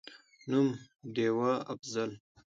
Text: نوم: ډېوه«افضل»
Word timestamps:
نوم: 0.49 0.67
ډېوه«افضل» 1.15 2.11